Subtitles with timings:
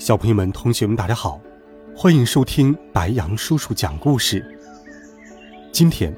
[0.00, 1.38] 小朋友们、同学们，大家好，
[1.94, 4.42] 欢迎收听白羊叔叔讲故事。
[5.70, 6.16] 今天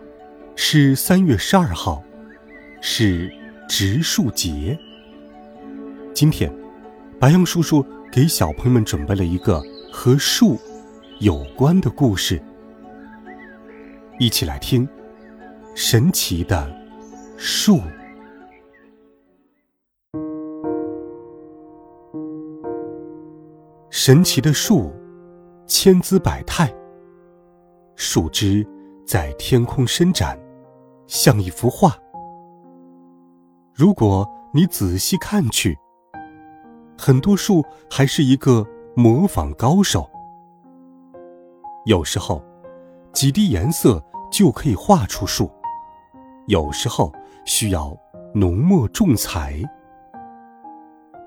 [0.55, 2.01] 是三月十二号，
[2.81, 3.29] 是
[3.69, 4.79] 植树节。
[6.15, 6.49] 今天，
[7.19, 9.61] 白羊叔叔给小朋友们准备了一个
[9.93, 10.57] 和树
[11.19, 12.41] 有关的故事，
[14.21, 14.89] 一起来听
[15.75, 16.73] 神奇的
[17.37, 17.81] 树。
[23.95, 24.91] 神奇的树，
[25.67, 26.75] 千姿百态。
[27.95, 28.67] 树枝
[29.07, 30.41] 在天空伸展，
[31.07, 31.95] 像一幅画。
[33.75, 35.79] 如果你仔细看去，
[36.97, 38.67] 很多树还是一个
[38.97, 40.09] 模仿高手。
[41.85, 42.43] 有时候，
[43.13, 45.45] 几滴颜色就可以画出树；
[46.47, 47.13] 有时候
[47.45, 47.95] 需要
[48.35, 49.63] 浓墨重彩。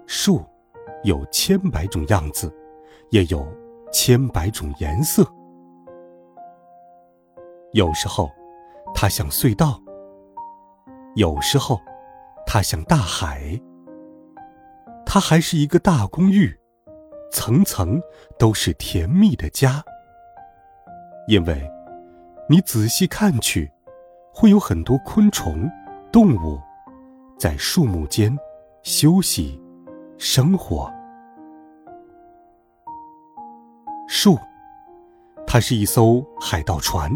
[0.07, 0.43] 树
[1.03, 2.51] 有千百种样子。
[3.15, 3.47] 也有
[3.93, 5.25] 千百种颜色。
[7.71, 8.29] 有时候，
[8.93, 9.81] 它像隧道；
[11.15, 11.79] 有时候，
[12.45, 13.57] 它像大海。
[15.05, 16.53] 它还是一个大公寓，
[17.31, 18.01] 层层
[18.37, 19.81] 都是甜蜜的家。
[21.29, 21.65] 因为，
[22.49, 23.71] 你仔细看去，
[24.33, 25.71] 会有很多昆虫、
[26.11, 26.59] 动物，
[27.39, 28.37] 在树木间
[28.83, 29.57] 休息、
[30.17, 30.91] 生活。
[34.25, 34.39] 树，
[35.45, 37.11] 它是一艘海盗船，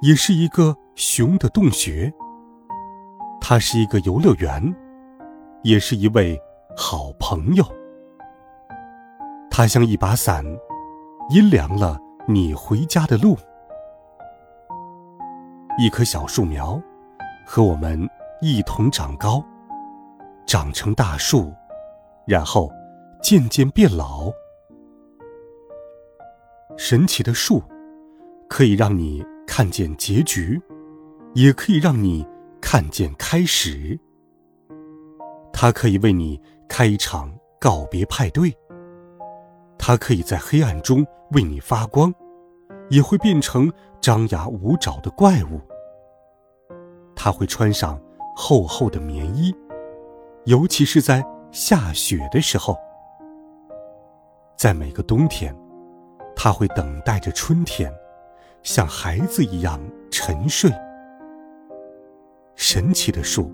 [0.00, 2.10] 也是一个熊的洞穴。
[3.42, 4.74] 它是一个游乐园，
[5.64, 6.40] 也是一位
[6.74, 7.64] 好朋友。
[9.50, 10.42] 它像一把伞，
[11.28, 13.36] 阴凉了你回家的路。
[15.76, 16.80] 一棵小树苗，
[17.46, 18.08] 和我们
[18.40, 19.44] 一同长高，
[20.46, 21.52] 长成大树，
[22.24, 22.72] 然后
[23.22, 24.32] 渐渐变老。
[26.78, 27.60] 神奇的树，
[28.48, 30.58] 可以让你看见结局，
[31.34, 32.24] 也可以让你
[32.60, 33.98] 看见开始。
[35.52, 38.56] 它可以为你开一场告别派对。
[39.76, 42.14] 它可以在黑暗中为你发光，
[42.90, 45.60] 也会变成张牙舞爪的怪物。
[47.16, 48.00] 它会穿上
[48.36, 49.52] 厚厚的棉衣，
[50.44, 52.76] 尤其是在下雪的时候。
[54.56, 55.52] 在每个冬天。
[56.40, 57.92] 他会等待着春天，
[58.62, 60.70] 像孩子一样沉睡。
[62.54, 63.52] 神奇的树，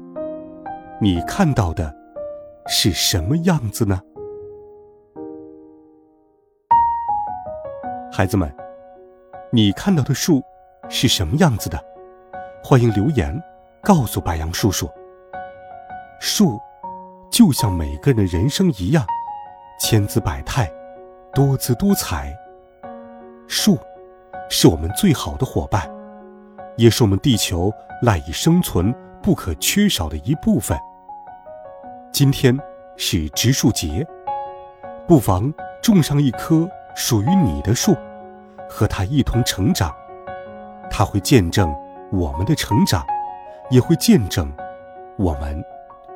[1.00, 1.90] 你看到的
[2.66, 3.98] 是什么样子呢？
[8.12, 8.54] 孩子们，
[9.50, 10.42] 你看到的树
[10.90, 11.82] 是什么样子的？
[12.62, 13.34] 欢迎留言
[13.82, 14.86] 告诉白杨叔叔。
[16.20, 16.60] 树
[17.30, 19.06] 就像每个人的人生一样，
[19.80, 20.70] 千姿百态，
[21.32, 22.30] 多姿多彩。
[23.56, 23.78] 树，
[24.50, 25.88] 是我们最好的伙伴，
[26.76, 27.72] 也是我们地球
[28.02, 28.92] 赖以生存
[29.22, 30.76] 不可缺少的一部分。
[32.10, 32.58] 今天
[32.96, 34.04] 是植树节，
[35.06, 37.94] 不妨种上一棵属于你的树，
[38.68, 39.94] 和它一同成长。
[40.90, 41.72] 它会见证
[42.10, 43.06] 我们的成长，
[43.70, 44.52] 也会见证
[45.16, 45.64] 我们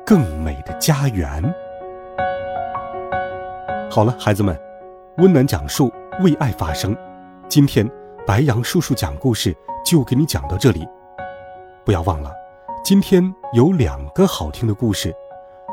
[0.05, 1.41] 更美的家园。
[3.89, 4.59] 好了，孩子们，
[5.19, 5.89] 温暖讲述，
[6.19, 6.93] 为爱发声。
[7.49, 7.89] 今天，
[8.27, 10.87] 白杨叔叔讲故事就给你讲到这里。
[11.83, 12.31] 不要忘了，
[12.83, 15.11] 今天有两个好听的故事，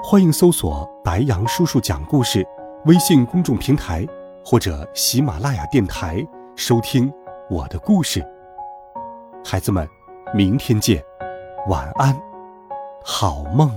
[0.03, 2.43] 欢迎搜索“白杨叔叔讲故事”
[2.87, 4.07] 微信公众平台
[4.43, 7.13] 或者喜马拉雅电台收听
[7.51, 8.27] 我的故事。
[9.45, 9.87] 孩子们，
[10.33, 11.05] 明天见，
[11.69, 12.19] 晚安，
[13.05, 13.71] 好梦。